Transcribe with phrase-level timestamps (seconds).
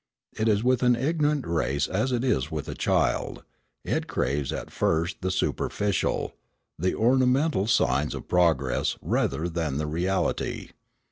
[0.35, 3.43] It is with an ignorant race as it is with a child:
[3.83, 6.33] it craves at first the superficial,
[6.79, 10.69] the ornamental signs of progress rather than the reality.